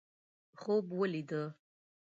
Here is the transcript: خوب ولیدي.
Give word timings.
خوب 0.59 0.85
ولیدي. 0.99 1.43